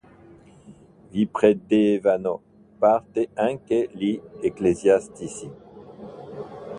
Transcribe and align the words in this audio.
Vi 1.11 1.27
prendevano 1.27 2.41
parte 2.79 3.29
anche 3.35 3.87
gli 3.93 4.19
ecclesiastici. 4.39 5.51